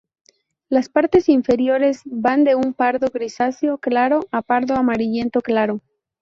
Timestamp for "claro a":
3.77-4.41